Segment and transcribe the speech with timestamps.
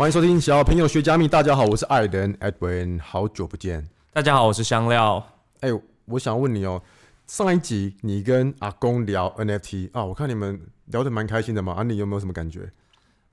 [0.00, 1.28] 欢迎收听小朋友学加密。
[1.28, 3.86] 大家好，我是艾登 Edwin，好久不见。
[4.14, 5.22] 大家好，我是香料。
[5.60, 6.82] 哎、欸，我想问你哦，
[7.26, 11.74] 上一集你跟阿公聊 NFT 啊，我看你们聊得蛮开心的嘛。
[11.74, 12.72] 啊，你有没有什么感觉？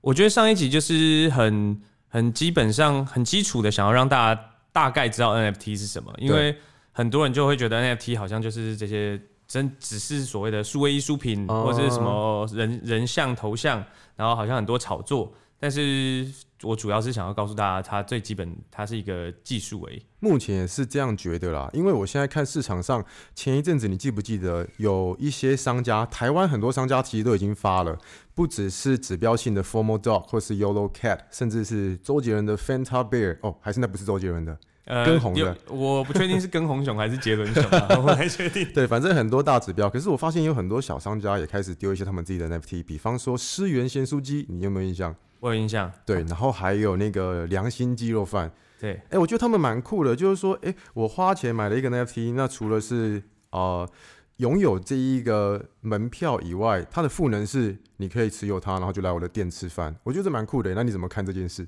[0.02, 4.42] 我觉得上一集就是很很基本上很基础的，想要让大家
[4.74, 6.54] 大概知道 NFT 是什么，因为
[6.92, 13.82] 很多人就会觉得 NFT 好像就是这些真只是所谓的数位艺术品，或者是什么人人像头像，
[14.18, 15.34] 然后好像很多炒作。
[15.60, 16.26] 但是
[16.62, 20.02] 我主要是想要告诉大家，它最基本，它是一个技术而已。
[20.20, 27.98] 目前也是这样觉得啦，因为我现在看市场上，前一阵子你记不记得有一些商家，台湾很多商家其实都已经发了，
[28.36, 34.58] 不只是指标性的 Formal Dog 或是 Yolo Cat，甚至是周杰伦的 Fanta Bear，哦，还是那不是周杰伦的。
[34.86, 38.66] 呃，跟红的，我不确定是跟红熊还是杰伦熊，啊，我不太确定。
[38.74, 39.90] 对，反正很多大指标。
[39.90, 45.14] 可是我发现有很多小商家也开始丢一些他们自己的 NFT，比方说诗源咸酥鸡，你有没有印象？
[45.40, 45.92] 我有印象。
[46.06, 48.52] 对，然后还有那个良心鸡肉饭。
[48.80, 53.90] 对，哎、欸，我觉得他们蛮酷的，就是说，哎、欸，我花钱买了一个 NFT，那除了是呃
[54.38, 59.96] 拥有这一个门票以外，它的赋能是你可以持有它，然后就来我的店吃饭。
[60.04, 60.74] 我觉得这蛮酷的。
[60.76, 61.68] 那你怎么看这件事？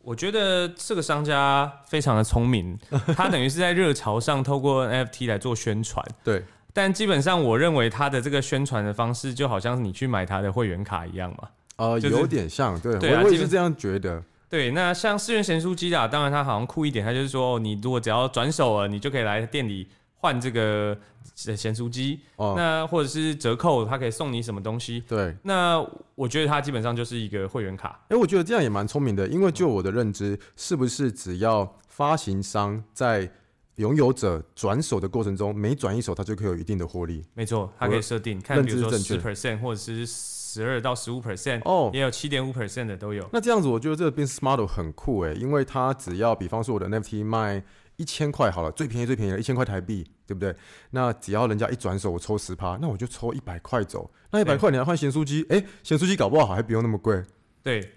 [0.00, 2.78] 我觉得这个商家非常的聪明，
[3.16, 6.06] 他等于是在热潮上透过 NFT 来做宣传。
[6.22, 11.48] 对，但基本上我认为他的这个宣传的方式就好像是你去买他的会员卡一样嘛。
[11.76, 14.22] 呃，就是、有点像，对，对啊、我也是这样觉得。
[14.48, 19.88] 对，那像诗源咸酥鸡啊，当然它好像酷一点，它就是说，你如果只要转手了，你就可以来店里。
[20.16, 20.96] 换这个
[21.34, 25.04] 咸酥鸡，哦，那或者是折扣，它可以送你什么东西？
[25.06, 27.88] 对，那我觉得它基本上就是一个会员卡。
[28.04, 33.30] 哎、欸，我觉得这样也蛮聪明的，因为就我的认知，是不是只要发行商在
[33.74, 37.22] 拥有者转手的过程中，每转一手，它就可以有一定的获利？
[37.34, 40.06] 没错，它可以设定，看比如说十 percent 或者是
[40.54, 43.28] 十二到十五 percent，哦，也有七点五 percent 的都有。
[43.32, 47.62] 那这样子，我觉得这个 business model 很酷哎，因为它只要比方说我的 NFT 卖。
[47.96, 50.52] 一千块好了，最便宜最便宜的一千块台币，对不对？
[50.90, 54.10] 那只要人家一转手，我抽十趴，那我就抽一百块走。
[54.32, 57.22] 那一百块你要换咸酥鸡，哎，咸酥鸡搞不好还不用那么贵。
[57.62, 57.92] 对，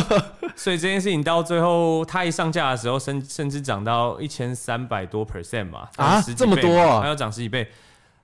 [0.54, 7.66] 所以这件事情到最后，它一上架的时候，甚甚至涨到一千三百多 percent 嘛，啊，这么多啊，还要涨十几倍。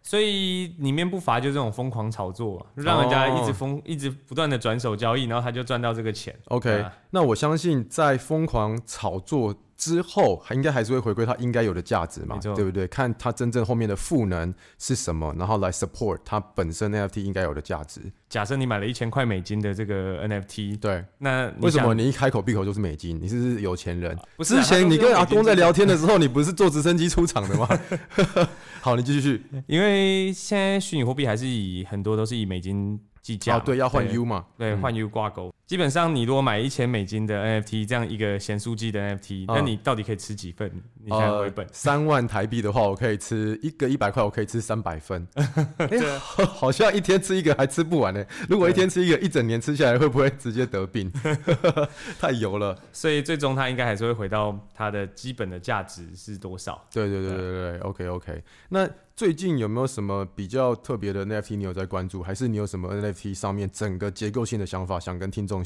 [0.07, 6.39] 所以里面不乏就这种疯狂炒作，让人家一直疯、哦，一直不断的转手交易，然后他就赚到这个钱。
[6.49, 9.55] OK，、啊、那我相信在疯狂炒作
[9.85, 12.87] 之后，还应该还是会回归它应该有的价值嘛，对不对？
[12.87, 18.01] 看它真正后面的赋能是什么，然后来 support 它本身 NFT 应该有的价值。
[18.31, 23.21] 假设你买了一千块美金的这个 NFT，对，那为什么你一开口闭口就是美金？
[23.21, 24.17] 你是不是有钱人？
[24.17, 27.69] 啊、之前你跟阿公在聊天的时候，你不是坐直升机出场的吗？
[28.81, 29.45] 好，你继续。
[29.67, 35.51] 因为现在虚拟货币还是以很多都是以美金计价，哦，对，要换 U 嘛，对，换 U 挂钩。
[35.67, 40.71] 基本上，你如果买一千美金的 NFT，这样一个咸酥鸡的 NFT，那、嗯、你到底可以吃几份？
[41.03, 45.27] 你现在回本三、呃、万台币的话，我可以吃一个一百块，我可以吃三百份。
[45.79, 46.01] 欸
[46.45, 48.23] 好像一天吃一个还吃不完呢。
[48.47, 51.11] 如果一天吃一个，一整年吃下来会不会直接得病？
[52.21, 52.79] 太油了。
[52.93, 56.85] 所以最终它应该还是会回到它的基本的价值是多少？
[56.93, 58.45] 对对对对对，对，OK OK。
[58.69, 62.21] 那最近有没有什么比较特别的 NFT 你有在关注？
[62.21, 65.63] 还是你有什么 NFT 上面整个结构性的想法想跟听众？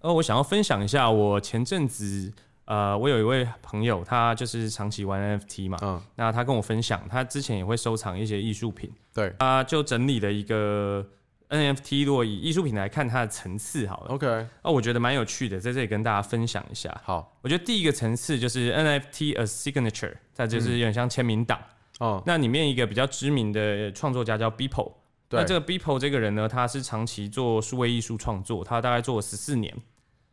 [0.00, 2.32] 呃，我想要分享一下，我前阵子，
[2.64, 11.06] 呃，我有一位朋友，他就是长期玩 NFT 嘛，嗯，那他跟我分享，他之前也会收藏一些艺术品，对，他就整理了一个
[11.50, 14.26] NFT，如果以艺术品来看它的层次，好了，OK，
[14.62, 16.98] 哦，我觉得蛮有趣的，在这里跟大家分享一下。
[17.04, 21.60] 好，我觉得第一个层次就是 NFT a signature，它就是有点像签名档，
[22.00, 24.92] 哦、嗯，那里面一个比较知名的创作家叫 Beeple。
[25.30, 29.74] 那这个 Beeple 这个人呢，他是长期做数位艺术创作，他大概做了十四年。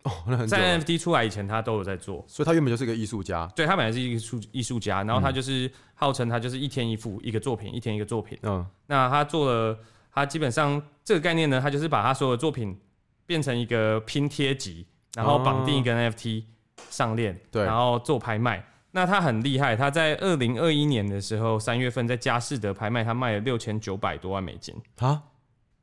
[0.04, 2.24] 哦，那很在 NFT 出来以前，他都有在做。
[2.28, 3.48] 所以他原本就是一个艺术家。
[3.56, 8.38] 对，他本来是一个艺艺术家，然后他就是号称他就是一天一幅一个作品，一天一个作品。
[8.44, 8.66] 嗯。
[8.88, 9.80] 那他做了，
[10.14, 12.78] 他基本上这个概念呢，他就是把他所有的作品
[13.26, 14.86] 变成一个拼贴集，
[15.16, 16.44] 然后绑定一个 NFT
[16.90, 18.64] 上链，对，然后做拍卖。
[18.96, 24.74] 那他很厉害，他在二零二一年的时候，三月份在佳士得拍卖，他卖了六千九百多万美金。
[25.00, 25.20] 啊，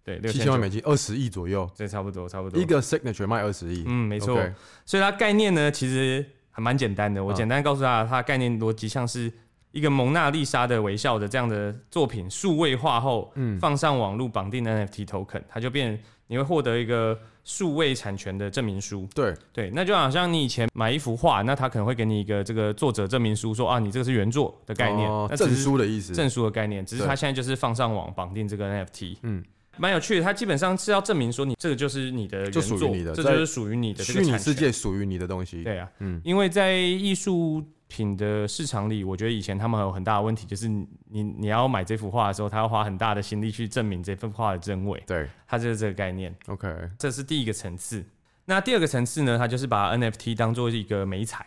[0.05, 2.61] 对，六千万美金，二十亿左右，对，差不多，差不多。
[2.61, 4.41] 一个 signature 卖二十亿，嗯，没错。
[4.87, 7.23] 所以它概念呢，其实还蛮简单的。
[7.23, 9.33] 我简单告诉大家，它概念逻辑像是
[9.73, 17.19] 一个蒙娜丽莎的微笑的这样的作品，数位化后，嗯，放上网络绑定 NFT token，它就变，你会获得一个。
[17.43, 29.17] 数位产权的证明书，对对，那就好像你以前买一幅画，那他可能会给你一个这个作者证明书，说啊，你这个是原作的概念，哦、证书的意思，证书的概念，只是他现在就是放上网绑定这个 NFT。
[29.23, 29.43] 嗯，
[29.79, 30.23] 蛮有趣的。
[30.23, 35.65] 它基本上是要证明说，你这个就是你的原作，属于你的，这就是属于你的虚拟世界属于你的东西。
[35.65, 45.03] 对啊，嗯，因为在艺术品的市场里，我觉得以前他们有很大的问题，就是你你要买这幅画的时候，他要花很大的心力去证明这幅画的真伪。
[45.07, 46.35] 对，它就是这个概念。
[46.47, 48.05] OK，这是第一个层次。
[48.45, 49.37] 那第二个层次呢？
[49.37, 51.45] 它就是把 NFT 当做一个媒材，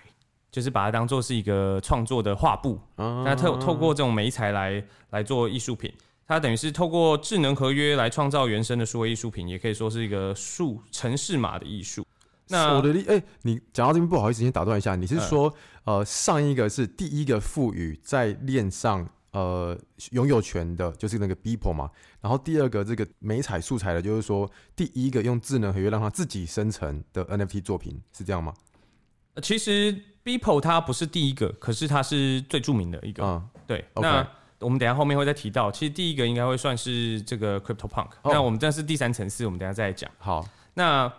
[0.51, 2.80] 就是把它当做是一个创作的画布。
[2.98, 5.92] Uh、那透透过这种媒材来来做艺术品，
[6.28, 12.06] 它等于是透过智能合约来创造原生的数位艺术品，也可以说是一个数城市码的艺术。
[12.50, 14.95] 那我的哎、欸，你讲到这边不好意思，先打断一下。
[14.95, 15.48] 你是说，
[15.86, 19.78] 嗯、呃，上一个是第一个赋予在链上呃
[20.12, 21.90] 拥有权的，就是那个 Beeple 嘛？
[22.19, 28.54] 然后第二个这个美彩素材的，就是说第一个用智能合约让它自己生成的 NFT 作品，是这样吗？
[29.42, 33.24] 其实 Beeple 它不是第一个，可是它是最著名的一个。
[33.24, 33.84] 嗯，对。
[33.96, 34.28] 那
[34.60, 38.10] 我们等下后面会再提到，其实第一个应该会算是这个 CryptoPunk。
[38.25, 40.12] 那我们这是第三层次，我们等下再讲。
[40.19, 41.12] 好，那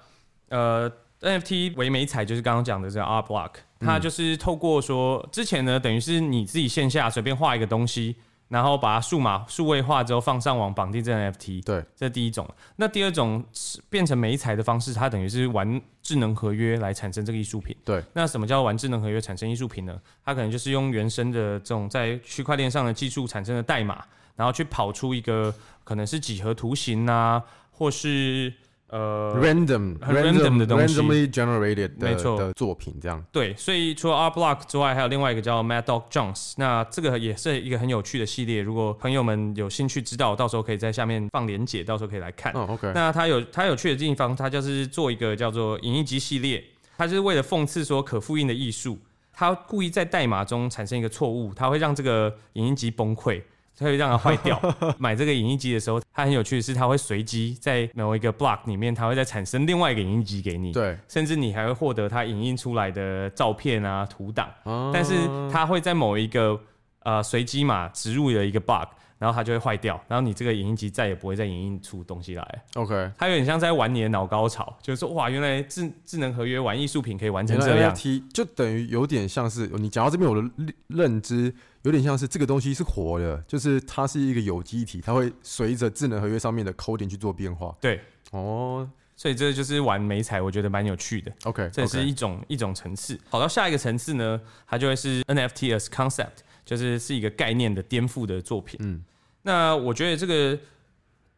[0.51, 0.93] 呃。
[1.25, 3.51] NFT 为美彩，就是刚刚讲的这个 Art Block，
[3.81, 8.17] 它就是透过说之前呢，等于是你自己线下随便画一个东西，
[8.49, 11.65] 然后把它数码数位化之后放上网绑定这 NFT。
[11.65, 12.49] 对，这是第一种。
[12.77, 13.45] 那第二种
[13.89, 17.75] 变成美彩的方式，它等于是玩智能合约来产生这个艺术品。
[17.85, 19.99] 对，那什么叫玩智能合约产生艺术品呢？
[20.25, 24.05] 它可能就是用原生的这种在区块链上的技术产生的代码，
[24.37, 25.55] 然后去跑出一个
[25.85, 28.53] 可能是几何图形啊，或是。
[28.89, 33.25] 呃，random random 的东西，randomly generated 的没错的作品这样。
[33.33, 36.55] 对，所以除了 Art Block 之外，还有另外一个叫 Mad Dog Jones。
[36.59, 38.63] 那这个也是一个很有趣的系列。
[38.63, 42.53] 如果朋友们有兴趣知道，到时候可以在下面放连结，到时候可以来看。
[42.53, 42.93] 哦，OK。
[42.95, 46.63] 那它有它有趣的地方，它就是做一个叫做影印机系列。
[46.97, 48.97] 它就是为了讽刺说可复印的艺术，
[49.33, 53.43] 它故意在代码中产生一个错误，它会让这个影印机崩溃。
[53.79, 54.61] 它会让它坏掉。
[54.99, 60.73] 买这个影印机的时候，它很有趣的是，它会随机在某一个 block 里面，它会再产生另外一个影印机给你。
[60.73, 64.49] 对，甚至你还会获得它影印出来的照片啊、图档。
[64.93, 65.15] 但是
[65.53, 66.61] 它会在某一个
[67.01, 68.89] 呃随机码植入了一个 bug。
[69.25, 72.65] 然后它就会坏掉，然后你这个影印机再也不会再影印出东西来。
[72.75, 77.95] OK，它有点像在玩你的脑高潮，就是说哇，原来智智能合约玩艺术品可以玩成这样。
[77.95, 80.47] NFT 就等于有点像是你讲到这边，我的
[80.89, 81.51] 认知
[81.85, 87.75] 有点像是这个东西是活的，就是它是一个有机体，它会随着智能合约上面的 coding 去做变化。
[87.81, 87.99] 对，
[88.33, 88.87] 哦，
[89.17, 91.33] 所以这就是玩美彩，我觉得蛮有趣的。
[91.45, 93.19] OK，这是一种.一种层次。
[93.31, 98.79] 好，到下一个层次呢，它就会是 NFT as concept，就是是一个概念的颠覆的作品。
[98.83, 99.03] 嗯。
[99.47, 100.59] 那我觉得这个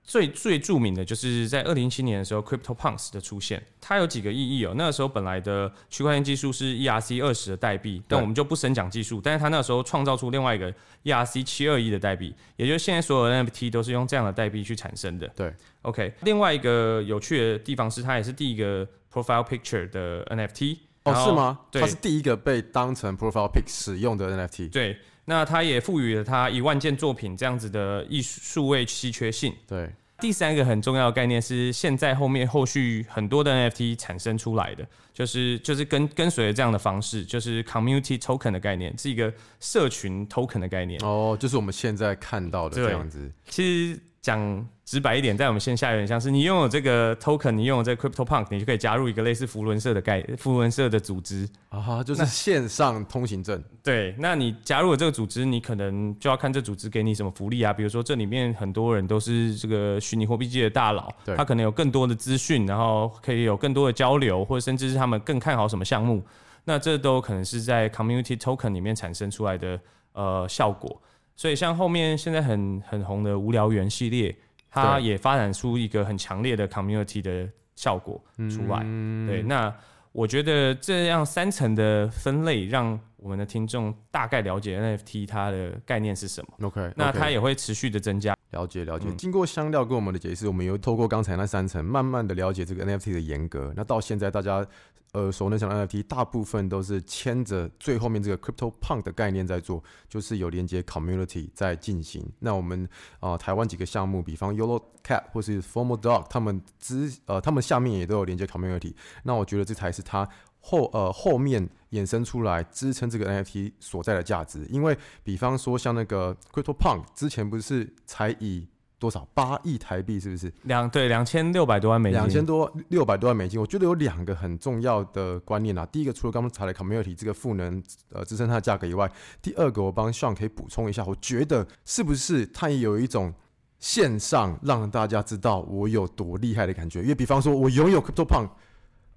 [0.05, 4.73] 最最著名的就是在二零一七年的时候，CryptoPunks 的出现，它有几个意义哦。
[4.77, 9.21] 那个时候本来的区块链技术是 ERC 二十的代币，但我们就不深讲技术。
[9.21, 10.73] 但是它那个时候创造出另外一个
[11.03, 15.27] ERC 七二一的代币，也就是现在所有的 NFT 都是用这样的代币去产生的。
[15.35, 16.15] 对，OK。
[16.23, 20.79] 另外一个有趣的地方是，它也是第一个 Profile Picture 的 NFT。
[21.03, 21.59] 哦，是吗？
[21.73, 24.71] 对，它是第一个被当成 Profile Pic 使用的 NFT。
[24.71, 24.97] 对。
[25.27, 29.53] 那它也赋予了它一万件作品这样子的艺术数位稀缺性。
[29.69, 39.31] 对，第三个很重要的概念是，现在后面后续很多的 NFT 产生出来的，就是就是跟跟随着这样的方式，就是 Community Token 的概念，是一个
[39.61, 40.99] 社群 Token 的概念。
[41.05, 43.31] 哦，就是我们现在看到的这样子。
[43.49, 44.67] 其实讲。
[44.87, 53.61] 直白一点，在我们线下有点像是你拥有这个 token，你拥有这个 CryptoPunk，你就可以加入一个类似福伦社的概福伦社的组织啊，就是线上通行证。
[53.83, 66.23] 对，那你加入了这个组织，你可能就要看这组织给你什么福利啊，比如说这里面很多人都是这个虚拟货币界的大佬，他可能有更多的资讯，然后可以有更多的交流，或者甚至是他们更看好什么项目，
[66.63, 69.81] 那这都可能是在 Community Token 里面产生出来的
[70.13, 71.03] 呃效果。
[71.35, 74.33] 所以像后面现在很很红的无聊猿系列。
[74.77, 78.83] 它也发展出一个很强烈的 community 的效果出来。
[78.85, 79.75] 嗯、对，那
[80.13, 86.67] 我觉得这样三层的分类，让我们的听众大概了解 NFT 它的概念是什么。
[86.67, 88.37] OK，那它也会持续的增加。
[88.51, 89.13] 了解了解。
[89.17, 93.73] 经过香料跟我们的解释，我们又透过刚才那三层，慢慢的了解这个 NFT 的严格。
[93.77, 94.67] 那到现在大家。
[95.13, 102.31] 呃，熟能想的 NFT 大部分都是牵着最后面这个 CryptoPunk 的概念在做，就是有连接 Community 在进行。
[102.41, 102.85] 那我们
[103.21, 108.93] 啊、呃，台湾几个项目，比方 Yolo Cat 或是 Formal Dog，他们之呃，他们下面也都有连接 Community。
[109.23, 110.29] 那我觉得这才是它
[110.61, 114.67] 后呃后面衍生出来支撑这个 NFT 所在的价值。
[114.69, 120.51] 因为比方说像那个 CryptoPunk 之前不是才以多少八亿台币是不是？
[120.63, 123.61] 两对两千六百多万美金，两千多六百多万美金。
[123.61, 125.85] 我觉得有两个很重要的观念啊。
[125.85, 129.11] 第一个，除了刚刚查的 community 这个赋能呃支撑它的价格以外，
[129.43, 133.35] 第二个我帮 Sean 可以补充一下，我觉得是不是它也有一种
[133.79, 137.03] 线上让大家知道我有多厉害的感觉。
[137.03, 138.49] 因为比方说我拥有 CryptoPunk，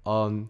[0.04, 0.46] 嗯，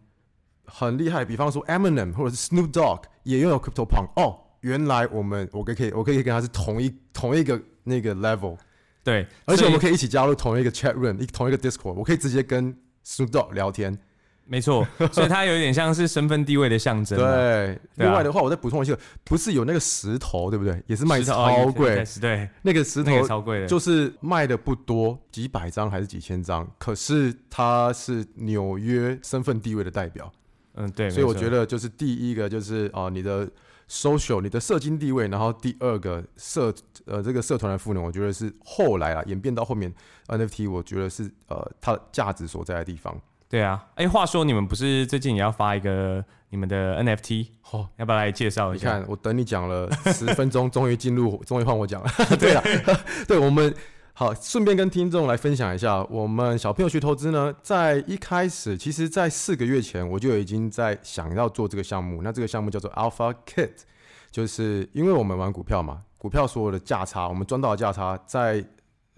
[0.73, 1.25] 很厉害。
[1.25, 4.11] 比方说 Eminem 或者是 Snoop Dogg 也拥有 CryptoPunk。
[4.17, 8.57] 哦，原来我们我可以我可以跟他是同一同一个那个 level。
[9.03, 12.75] 对，而且我们可以一起加入同一个 chat room，一同一个 Discord，我可以直接跟
[13.05, 13.99] Snoop Dogg 聊天。
[14.45, 17.17] 没错，所以它有一点像是身份地位的象征。
[17.17, 20.83] 对，另外的话，我再补充一下，不是有那个石头，对不对？
[20.89, 30.31] 也是卖超贵，对，那个石头超贵的，就是卖的不多，几百张还是几千张，可是它是纽约身份地位的代表。
[30.81, 33.49] 嗯，对，所以我觉得就是第一个就是哦，你的
[33.89, 36.73] social，你的社经地位，然后第二个社
[37.05, 39.93] 呃这个社团的赋能，我觉得是后来啊演变到后面
[40.29, 43.15] NFT，我觉得是呃它的价值所在的地方。
[43.49, 47.49] 对啊，哎，话说你们不是最近也要发一个你们的 NFT？
[47.73, 48.97] 哦，要不要来介绍一下？
[48.97, 52.09] 你看，我等你讲了十分钟，终于进入，终于换我讲了。
[52.39, 52.63] 对啊，
[53.27, 53.75] 对，我们
[54.21, 62.21] 好，顺便跟听众来分享一下，我们小朋友学投资呢，在一开始，其实在四个月前，我就已经在想要做这个项目。
[62.21, 63.71] 那这个项目叫做 Alpha Kit，
[64.31, 68.63] 就是因为我们玩股票嘛，股票所有的价差，我们赚到的价差，在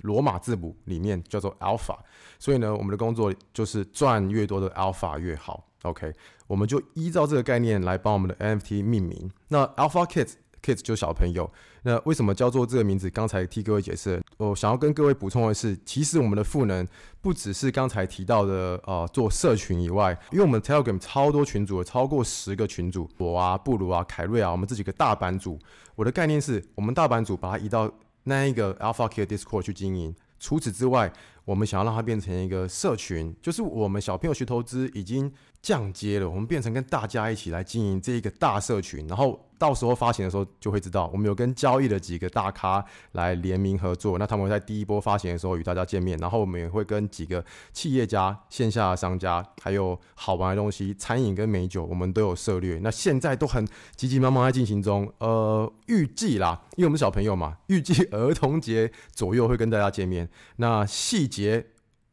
[0.02, 1.96] 罗马字母里面叫做 Alpha。
[2.38, 5.66] 所以呢，我们的工作就是赚越多的 Alpha 越好。
[5.82, 6.12] OK，
[6.46, 9.28] 我们就依照这个概念来帮我们的 NFT 命名。
[9.48, 11.50] 那 Alpha Kit kids 就小朋友。
[11.82, 13.10] 那为什么叫做这个名字？
[13.10, 14.22] 刚才替各位解释。
[14.36, 16.86] 我想要跟各位补充的是，其实我们的赋能
[17.20, 25.58] 不只是刚才提到的呃做社群以外，因为我们 Telegram 超多群组，超过十个群组，我啊、布鲁啊、凯瑞啊，我们这几个大版主。
[25.94, 27.90] 我的概念是我们大版主把它移到
[28.24, 30.14] 那一个 Alpha Kids Discord 去经营。
[30.38, 31.12] 除此之外，
[31.44, 52.80] 我们想要让它变成一个社群，就是我们小朋友学投资已经降阶了，我们变成跟大家一起来经营这一个大社群，然后到时候发行的时候就会知道，我们有跟交易的几个大咖来联名合作，那他们会在第一波发行的时候与大家见面，然后我们也会跟几个企业家、线下的商家，还有好玩的东西，餐饮跟美酒，我们都有涉猎。
[52.82, 61.64] 那现在都很急急忙忙在进行中，呃，预计啦，因为我们小朋友嘛，预计儿童节左右会跟大家见面，那细节。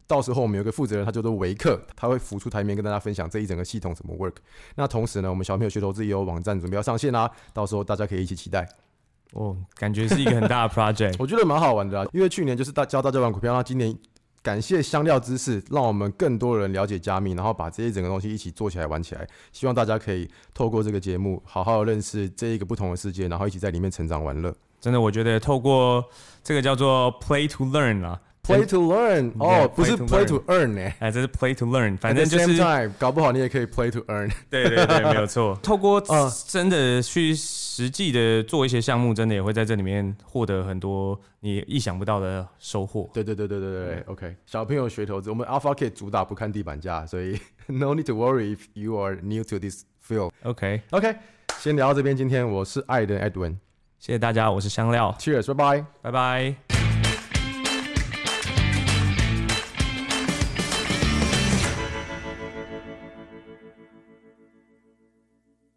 [0.08, 4.34] 到时候我们有个负责人，他叫做维克，他会浮出台面跟大家分享这一整个系统怎么 work。
[4.76, 8.68] 那同时呢，我们小朋友学投资也有网站准备要上线啦，到时候大家可以一起期待。
[9.34, 12.08] 哦，感觉是一个很大的 project， 我觉得蛮好玩的啊。
[12.12, 13.96] 因为去年就是大教大家玩股票，那今年
[14.42, 19.28] 感谢香料知识，让我们更多人了解加密，然后把这一整个东西一起做起来玩起来。
[19.52, 24.52] 希望大家可以透过这个节目，好好的认识这一个不同的世界，然后一起在里面成长玩乐。
[24.82, 26.04] 真的，我觉得透过
[26.44, 28.20] 这个叫做 play to learn 啊。
[28.50, 34.32] Play to learn，哦，不是 play to earn 呢，哎，这是 play to learn，反正就是搞不好你也可以 play to earn。
[34.50, 35.56] 对对对，没有错。
[35.62, 36.02] 透过
[36.48, 43.08] 真的去实际的做一些项目，真的也会在这里面获得很多你意想不到的收获。
[43.14, 44.36] 对对对对对对，OK。
[44.48, 50.32] 小朋友学投资，我们 Alpha Kit 主打不看地板价，所以 no need to worry if you are new to this field。
[50.42, 51.16] OK OK，
[51.60, 52.18] 先聊到这边。
[52.18, 53.58] 今天我是艾登 Edwin，
[54.00, 55.16] 谢谢大家，我是香料。
[55.20, 56.79] Cheers，拜拜，拜拜。